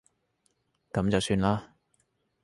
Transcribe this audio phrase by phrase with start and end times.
[0.91, 1.75] 噉就算啦